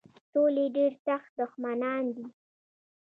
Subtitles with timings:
[0.31, 2.25] سولي ډېر سخت دښمنان دي.